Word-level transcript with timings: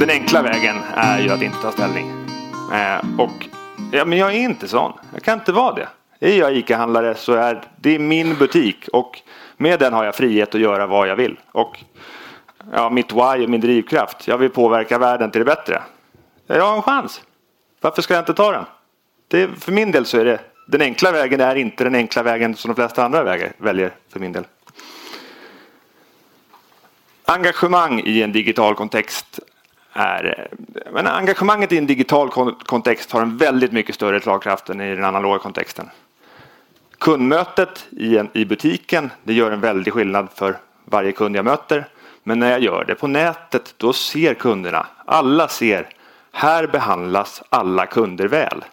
Den 0.00 0.10
enkla 0.10 0.42
vägen 0.42 0.76
är 0.94 1.20
ju 1.20 1.30
att 1.30 1.42
inte 1.42 1.62
ta 1.62 1.72
ställning. 1.72 2.10
Eh, 2.72 3.20
och, 3.20 3.48
ja, 3.92 4.04
men 4.04 4.18
jag 4.18 4.34
är 4.34 4.38
inte 4.38 4.68
sån. 4.68 4.92
Jag 5.12 5.22
kan 5.22 5.38
inte 5.38 5.52
vara 5.52 5.74
det. 5.74 5.88
Är 6.20 6.38
jag 6.38 6.56
ICA-handlare 6.56 7.14
så 7.14 7.32
är 7.32 7.62
det 7.76 7.98
min 7.98 8.34
butik 8.38 8.88
och 8.92 9.20
med 9.56 9.80
den 9.80 9.92
har 9.92 10.04
jag 10.04 10.14
frihet 10.14 10.54
att 10.54 10.60
göra 10.60 10.86
vad 10.86 11.08
jag 11.08 11.16
vill. 11.16 11.40
Och 11.52 11.84
ja, 12.72 12.90
mitt 12.90 13.12
why 13.12 13.20
är 13.42 13.46
min 13.46 13.60
drivkraft. 13.60 14.28
Jag 14.28 14.38
vill 14.38 14.50
påverka 14.50 14.98
världen 14.98 15.30
till 15.30 15.38
det 15.38 15.44
bättre. 15.44 15.82
Jag 16.46 16.66
har 16.66 16.76
en 16.76 16.82
chans. 16.82 17.22
Varför 17.80 18.02
ska 18.02 18.14
jag 18.14 18.20
inte 18.22 18.34
ta 18.34 18.52
den? 18.52 18.64
Det, 19.28 19.48
för 19.60 19.72
min 19.72 19.92
del 19.92 20.06
så 20.06 20.18
är 20.18 20.24
det 20.24 20.40
den 20.66 20.82
enkla 20.82 21.12
vägen 21.12 21.40
är 21.40 21.54
inte 21.54 21.84
den 21.84 21.94
enkla 21.94 22.22
vägen 22.22 22.54
som 22.54 22.68
de 22.68 22.74
flesta 22.74 23.04
andra 23.04 23.22
väger, 23.22 23.52
väljer 23.58 23.94
för 24.12 24.20
min 24.20 24.32
del. 24.32 24.44
Engagemang 27.24 28.00
i 28.04 28.22
en 28.22 28.32
digital 28.32 28.74
kontext 28.74 29.40
är, 29.96 30.48
men 30.92 31.06
engagemanget 31.06 31.72
i 31.72 31.78
en 31.78 31.86
digital 31.86 32.30
kontext 32.66 33.12
har 33.12 33.22
en 33.22 33.36
väldigt 33.36 33.72
mycket 33.72 33.94
större 33.94 34.20
slagkraft 34.20 34.68
än 34.68 34.80
i 34.80 34.94
den 34.94 35.04
analoga 35.04 35.38
kontexten. 35.38 35.90
Kundmötet 36.98 37.86
i, 37.90 38.18
en, 38.18 38.30
i 38.32 38.44
butiken 38.44 39.10
det 39.24 39.32
gör 39.32 39.50
en 39.50 39.60
väldig 39.60 39.92
skillnad 39.92 40.28
för 40.34 40.56
varje 40.84 41.12
kund 41.12 41.36
jag 41.36 41.44
möter. 41.44 41.88
Men 42.22 42.38
när 42.38 42.50
jag 42.50 42.60
gör 42.60 42.84
det 42.84 42.94
på 42.94 43.06
nätet 43.06 43.74
då 43.76 43.92
ser 43.92 44.34
kunderna, 44.34 44.86
alla 45.04 45.48
ser, 45.48 45.88
här 46.32 46.66
behandlas 46.66 47.42
alla 47.48 47.86
kunder 47.86 48.28
väl. 48.28 48.64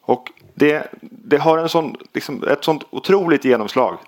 Och 0.00 0.32
det, 0.54 0.88
det 1.00 1.36
har 1.36 1.58
en 1.58 1.68
sån, 1.68 1.96
liksom, 2.12 2.44
ett 2.48 2.64
sånt 2.64 2.84
otroligt 2.90 3.44
genomslag. 3.44 3.98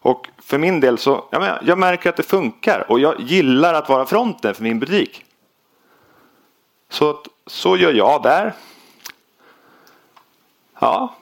Och 0.00 0.28
för 0.42 0.58
min 0.58 0.80
del 0.80 0.98
så, 0.98 1.24
jag, 1.30 1.40
menar, 1.40 1.62
jag 1.66 1.78
märker 1.78 2.10
att 2.10 2.16
det 2.16 2.22
funkar 2.22 2.84
och 2.88 3.00
jag 3.00 3.20
gillar 3.20 3.74
att 3.74 3.88
vara 3.88 4.06
fronten 4.06 4.54
för 4.54 4.62
min 4.62 4.78
butik. 4.78 5.24
Så, 6.88 7.22
så 7.46 7.76
gör 7.76 7.92
jag 7.92 8.22
där. 8.22 8.54
Ja, 10.80 11.14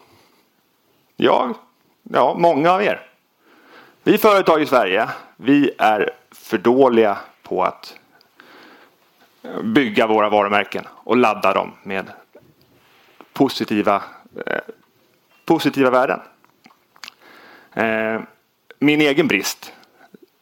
jag, 1.17 1.55
ja, 2.03 2.35
många 2.39 2.73
av 2.73 2.83
er. 2.83 3.11
Vi 4.03 4.19
företag 4.19 4.63
i 4.63 4.67
Sverige, 4.67 5.09
vi 5.37 5.71
är 5.79 6.11
för 6.31 6.59
dåliga 6.59 7.19
på 7.43 7.65
att 7.65 7.99
bygga 9.63 10.07
våra 10.07 10.29
varumärken 10.29 10.85
och 10.91 11.17
ladda 11.17 11.53
dem 11.53 11.73
med 11.83 12.11
positiva, 13.33 14.03
eh, 14.47 14.61
positiva 15.45 15.91
värden. 15.91 16.21
Eh, 17.73 18.21
min 18.79 19.01
egen 19.01 19.29
brist, 19.29 19.73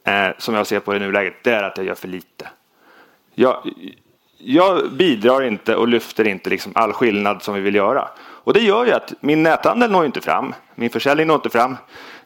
eh, 0.05 0.28
som 0.39 0.55
jag 0.55 0.67
ser 0.67 0.80
på 0.80 0.92
det 0.92 0.97
i 0.97 1.00
nuläget, 1.00 1.34
det 1.42 1.52
är 1.52 1.62
att 1.62 1.77
jag 1.77 1.86
gör 1.86 1.95
för 1.95 2.08
lite. 2.08 2.48
Jag, 3.34 3.70
jag 4.44 4.92
bidrar 4.92 5.42
inte 5.42 5.76
och 5.76 5.88
lyfter 5.88 6.26
inte 6.26 6.50
liksom 6.50 6.72
all 6.74 6.92
skillnad 6.92 7.42
som 7.42 7.54
vi 7.54 7.60
vill 7.60 7.74
göra. 7.74 8.08
Och 8.18 8.52
det 8.52 8.60
gör 8.60 8.86
ju 8.86 8.92
att 8.92 9.12
min 9.20 9.42
näthandel 9.42 9.90
når 9.90 10.06
inte 10.06 10.20
fram. 10.20 10.54
Min 10.74 10.90
försäljning 10.90 11.26
når 11.26 11.34
inte 11.34 11.50
fram. 11.50 11.76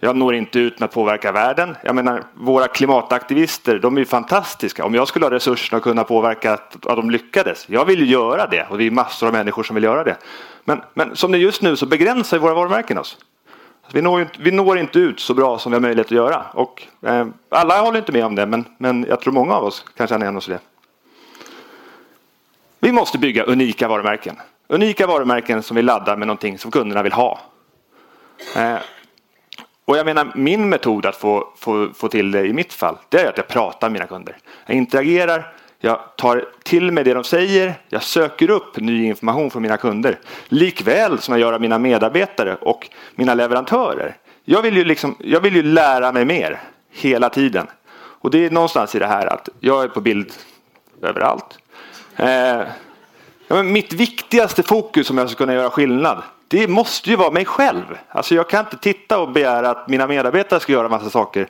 Jag 0.01 0.17
når 0.17 0.35
inte 0.35 0.59
ut 0.59 0.81
med 0.81 0.87
att 0.87 0.95
påverka 0.95 1.33
världen. 1.33 1.77
Jag 1.85 1.95
menar, 1.95 2.23
våra 2.35 2.69
klimataktivister, 2.69 3.79
de 3.79 3.97
är 3.97 4.01
ju 4.01 4.05
fantastiska. 4.05 4.85
Om 4.85 4.95
jag 4.95 5.09
skulle 5.09 5.27
ha 5.27 5.31
resurserna 5.31 5.77
att 5.77 5.83
kunna 5.83 6.05
påverka 6.05 6.53
att, 6.53 6.87
att 6.87 6.97
de 6.97 7.11
lyckades. 7.11 7.69
Jag 7.69 7.85
vill 7.85 8.01
ju 8.01 8.07
göra 8.07 8.47
det 8.47 8.67
och 8.71 8.79
det 8.79 8.85
är 8.85 8.91
massor 8.91 9.27
av 9.27 9.33
människor 9.33 9.63
som 9.63 9.75
vill 9.75 9.85
göra 9.85 10.05
det. 10.05 10.17
Men, 10.65 10.81
men 10.95 11.17
som 11.17 11.33
det 11.33 11.39
är 11.39 11.41
just 11.41 11.63
nu 11.63 11.77
så 11.77 11.87
begränsar 11.87 12.39
våra 12.39 12.55
varumärken 12.55 12.99
oss. 12.99 13.19
Alltså, 13.83 13.97
vi 13.97 14.03
når, 14.03 14.21
inte, 14.21 14.33
vi 14.39 14.51
når 14.51 14.79
inte 14.79 14.99
ut 14.99 15.21
så 15.21 15.35
bra 15.35 15.59
som 15.59 15.73
vi 15.73 15.77
har 15.77 15.81
möjlighet 15.81 16.07
att 16.07 16.11
göra. 16.11 16.43
Och, 16.53 16.83
eh, 17.07 17.27
alla 17.49 17.81
håller 17.81 17.99
inte 17.99 18.13
med 18.13 18.25
om 18.25 18.35
det, 18.35 18.47
men, 18.47 18.65
men 18.79 19.07
jag 19.09 19.21
tror 19.21 19.33
många 19.33 19.55
av 19.55 19.65
oss 19.65 19.85
kan 19.97 20.07
känna 20.07 20.25
igen 20.25 20.37
oss 20.37 20.49
i 20.49 20.53
det. 20.53 20.61
Vi 22.89 22.93
måste 22.93 23.19
bygga 23.19 23.43
unika 23.45 23.89
varumärken. 23.89 24.37
Unika 24.69 25.07
varumärken 25.07 25.63
som 25.63 25.77
vi 25.77 25.83
laddar 25.83 26.17
med 26.17 26.27
någonting 26.29 26.59
som 26.59 26.71
kunderna 26.71 27.03
vill 27.03 27.13
ha. 27.13 27.41
Eh, 28.57 28.77
och 29.85 29.97
jag 29.97 30.07
menar 30.07 30.33
min 30.35 30.69
metod 30.69 31.07
att 31.07 31.17
få, 31.17 31.49
få, 31.57 31.89
få 31.95 32.09
till 32.09 32.31
det 32.31 32.47
i 32.47 32.53
mitt 32.53 32.73
fall, 32.73 32.97
det 33.09 33.21
är 33.21 33.29
att 33.29 33.37
jag 33.37 33.49
pratar 33.49 33.89
med 33.89 33.93
mina 33.93 34.07
kunder. 34.07 34.37
Jag 34.67 34.77
interagerar, 34.77 35.53
jag 35.81 36.17
tar 36.17 36.45
till 36.63 36.93
mig 36.93 37.05
det 37.05 37.15
de 37.15 37.25
säger, 37.25 37.75
jag 37.89 38.03
söker 38.03 38.51
upp 38.51 38.77
ny 38.77 39.05
information 39.05 39.51
från 39.51 39.63
mina 39.63 39.77
kunder. 39.77 40.19
Likväl 40.49 41.19
som 41.19 41.33
jag 41.33 41.41
gör 41.41 41.53
av 41.53 41.61
mina 41.61 41.79
medarbetare 41.79 42.55
och 42.55 42.89
mina 43.15 43.35
leverantörer. 43.35 44.17
Jag 44.45 44.63
vill 44.63 44.77
ju, 44.77 44.85
liksom, 44.85 45.17
jag 45.19 45.41
vill 45.41 45.57
ju 45.57 45.63
lära 45.63 46.13
mig 46.13 46.25
mer 46.25 46.61
hela 46.91 47.31
tiden. 47.31 47.67
Och 47.97 48.31
det 48.31 48.47
är 48.47 48.51
någonstans 48.51 48.95
i 48.95 48.99
det 48.99 49.07
här 49.07 49.27
att 49.27 49.49
jag 49.61 49.85
är 49.85 49.89
på 49.89 50.01
bild 50.01 50.33
överallt. 51.03 51.59
Eh, 52.19 52.63
ja, 53.49 53.63
mitt 53.63 53.93
viktigaste 53.93 54.63
fokus 54.63 55.11
om 55.11 55.19
jag 55.19 55.31
ska 55.31 55.39
kunna 55.39 55.55
göra 55.55 55.71
skillnad 55.71 56.23
det 56.49 56.69
måste 56.69 57.11
ju 57.11 57.17
vara 57.17 57.31
mig 57.31 57.45
själv. 57.45 57.99
Alltså 58.09 58.35
jag 58.35 58.49
kan 58.49 58.65
inte 58.65 58.77
titta 58.77 59.19
och 59.19 59.33
begära 59.33 59.71
att 59.71 59.89
mina 59.89 60.07
medarbetare 60.07 60.61
ska 60.61 60.73
göra 60.73 60.89
massa 60.89 61.11
saker 61.11 61.49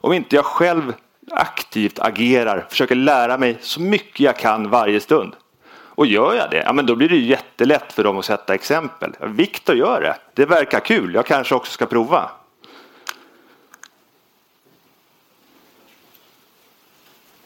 om 0.00 0.12
inte 0.12 0.36
jag 0.36 0.44
själv 0.44 0.94
aktivt 1.30 1.98
agerar, 1.98 2.66
försöker 2.70 2.94
lära 2.94 3.38
mig 3.38 3.58
så 3.60 3.80
mycket 3.80 4.20
jag 4.20 4.36
kan 4.36 4.70
varje 4.70 5.00
stund. 5.00 5.36
Och 5.72 6.06
gör 6.06 6.34
jag 6.34 6.50
det, 6.50 6.62
ja, 6.66 6.72
men 6.72 6.86
då 6.86 6.96
blir 6.96 7.08
det 7.08 7.16
jättelätt 7.16 7.92
för 7.92 8.04
dem 8.04 8.18
att 8.18 8.24
sätta 8.24 8.54
exempel. 8.54 9.16
Viktor 9.20 9.76
gör 9.76 10.00
det, 10.00 10.16
det 10.34 10.46
verkar 10.46 10.80
kul, 10.80 11.14
jag 11.14 11.26
kanske 11.26 11.54
också 11.54 11.72
ska 11.72 11.86
prova. 11.86 12.30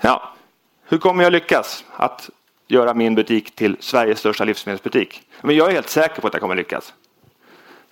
Ja, 0.01 0.33
hur 0.85 0.99
kommer 0.99 1.25
jag 1.25 1.33
lyckas 1.33 1.85
att 1.97 2.31
göra 2.69 2.95
min 2.95 3.15
butik 3.15 3.55
till 3.55 3.77
Sveriges 3.81 4.19
största 4.19 4.45
livsmedelsbutik? 4.45 5.23
Men 5.41 5.57
jag 5.57 5.69
är 5.69 5.73
helt 5.73 5.89
säker 5.89 6.21
på 6.21 6.27
att 6.27 6.33
jag 6.33 6.41
kommer 6.41 6.55
lyckas. 6.55 6.95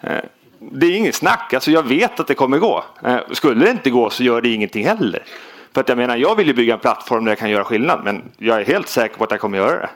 Eh, 0.00 0.19
det 0.59 0.87
är 0.87 0.97
inget 0.97 1.15
snack, 1.15 1.55
alltså 1.55 1.71
jag 1.71 1.83
vet 1.83 2.21
att 2.21 2.27
det 2.27 2.34
kommer 2.34 2.59
gå. 2.59 2.84
Eh, 3.05 3.19
skulle 3.31 3.65
det 3.65 3.71
inte 3.71 3.91
gå 3.91 4.10
så 4.10 4.22
gör 4.22 4.41
det 4.41 4.49
ingenting 4.49 4.87
heller. 4.87 5.25
För 5.72 5.81
att 5.81 5.88
jag 5.88 5.99
menar, 5.99 6.16
jag 6.16 6.37
vill 6.37 6.47
ju 6.47 6.55
bygga 6.55 6.75
en 6.75 6.81
plattform 6.81 7.25
där 7.25 7.31
jag 7.31 7.38
kan 7.38 7.50
göra 7.50 7.65
skillnad, 7.65 8.00
men 8.05 8.31
jag 8.38 8.60
är 8.60 8.65
helt 8.65 8.88
säker 8.88 9.16
på 9.16 9.25
att 9.25 9.31
jag 9.31 9.41
kommer 9.41 9.59
göra 9.59 9.81
det. 9.81 9.91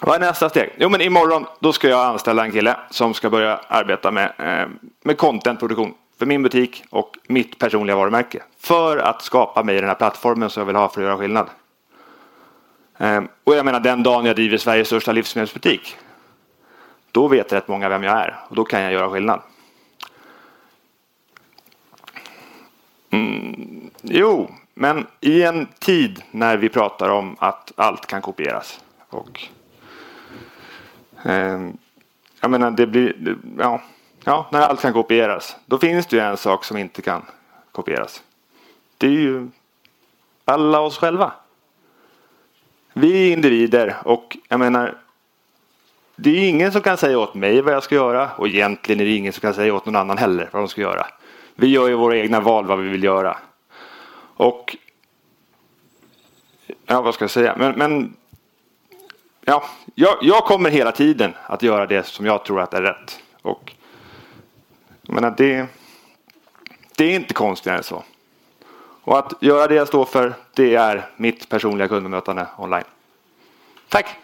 Vad 0.00 0.14
är 0.14 0.20
nästa 0.20 0.48
steg? 0.48 0.70
Jo, 0.78 0.88
men 0.88 1.00
imorgon 1.00 1.46
då 1.60 1.72
ska 1.72 1.88
jag 1.88 2.06
anställa 2.06 2.44
en 2.44 2.52
kille 2.52 2.76
som 2.90 3.14
ska 3.14 3.30
börja 3.30 3.56
arbeta 3.68 4.10
med, 4.10 4.32
eh, 4.38 4.68
med 5.02 5.18
contentproduktion 5.18 5.94
för 6.18 6.26
min 6.26 6.42
butik 6.42 6.84
och 6.90 7.16
mitt 7.26 7.58
personliga 7.58 7.96
varumärke. 7.96 8.42
För 8.58 8.96
att 8.96 9.22
skapa 9.22 9.62
mig 9.62 9.76
den 9.76 9.88
här 9.88 9.94
plattformen 9.94 10.50
som 10.50 10.60
jag 10.60 10.66
vill 10.66 10.76
ha 10.76 10.88
för 10.88 11.00
att 11.00 11.06
göra 11.06 11.18
skillnad. 11.18 11.46
Ehm, 12.98 13.28
och 13.44 13.56
jag 13.56 13.64
menar 13.64 13.80
den 13.80 14.02
dagen 14.02 14.24
jag 14.24 14.36
driver 14.36 14.58
Sveriges 14.58 14.86
största 14.86 15.12
livsmedelsbutik. 15.12 15.96
Då 17.12 17.28
vet 17.28 17.52
rätt 17.52 17.68
många 17.68 17.88
vem 17.88 18.02
jag 18.02 18.18
är 18.18 18.36
och 18.48 18.56
då 18.56 18.64
kan 18.64 18.82
jag 18.82 18.92
göra 18.92 19.10
skillnad. 19.10 19.40
Mm, 23.10 23.90
jo, 24.02 24.50
men 24.74 25.06
i 25.20 25.42
en 25.42 25.66
tid 25.78 26.22
när 26.30 26.56
vi 26.56 26.68
pratar 26.68 27.08
om 27.08 27.36
att 27.38 27.72
allt 27.76 28.06
kan 28.06 28.22
kopieras 28.22 28.80
och 29.08 29.42
eh, 31.24 31.70
jag 32.40 32.50
menar 32.50 32.70
det 32.70 32.86
blir 32.86 33.36
ja, 33.58 33.80
ja, 34.24 34.46
när 34.52 34.60
allt 34.60 34.80
kan 34.80 34.92
kopieras 34.92 35.56
då 35.66 35.78
finns 35.78 36.06
det 36.06 36.16
ju 36.16 36.22
en 36.22 36.36
sak 36.36 36.64
som 36.64 36.76
inte 36.76 37.02
kan 37.02 37.22
kopieras. 37.72 38.22
Det 38.98 39.06
är 39.06 39.10
ju 39.10 39.48
alla 40.44 40.80
oss 40.80 40.98
själva. 40.98 41.32
Vi 42.92 43.28
är 43.28 43.32
individer 43.32 43.96
och 44.04 44.36
jag 44.48 44.60
menar 44.60 44.98
det 46.16 46.30
är 46.30 46.48
ingen 46.48 46.72
som 46.72 46.80
kan 46.80 46.96
säga 46.96 47.18
åt 47.18 47.34
mig 47.34 47.62
vad 47.62 47.74
jag 47.74 47.82
ska 47.82 47.94
göra 47.94 48.30
och 48.36 48.48
egentligen 48.48 49.00
är 49.00 49.04
det 49.04 49.16
ingen 49.16 49.32
som 49.32 49.40
kan 49.40 49.54
säga 49.54 49.74
åt 49.74 49.86
någon 49.86 49.96
annan 49.96 50.18
heller 50.18 50.48
vad 50.52 50.62
de 50.62 50.68
ska 50.68 50.80
göra. 50.80 51.06
Vi 51.54 51.66
gör 51.66 51.88
ju 51.88 51.94
våra 51.94 52.16
egna 52.16 52.40
val 52.40 52.66
vad 52.66 52.78
vi 52.78 52.88
vill 52.88 53.04
göra. 53.04 53.36
Och 54.36 54.76
ja, 56.86 57.02
vad 57.02 57.14
ska 57.14 57.24
jag 57.24 57.30
säga? 57.30 57.56
Men, 57.58 57.72
men 57.78 58.16
ja, 59.44 59.64
jag, 59.94 60.16
jag, 60.20 60.44
kommer 60.44 60.70
hela 60.70 60.92
tiden 60.92 61.34
att 61.46 61.62
göra 61.62 61.86
det 61.86 62.06
som 62.06 62.26
jag 62.26 62.44
tror 62.44 62.60
att 62.60 62.74
är 62.74 62.82
rätt. 62.82 63.20
Och 63.42 63.72
jag 65.06 65.14
menar, 65.14 65.34
det, 65.36 65.66
det 66.96 67.04
är 67.04 67.16
inte 67.16 67.34
konstigare 67.34 67.78
än 67.78 67.84
så. 67.84 68.04
Och 69.04 69.18
att 69.18 69.32
göra 69.40 69.66
det 69.66 69.74
jag 69.74 69.88
står 69.88 70.04
för, 70.04 70.34
det 70.54 70.74
är 70.74 71.10
mitt 71.16 71.48
personliga 71.48 71.88
kundbemötande 71.88 72.46
online. 72.58 72.84
Tack! 73.88 74.23